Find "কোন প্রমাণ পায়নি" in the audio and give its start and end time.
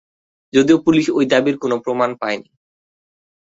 1.57-2.49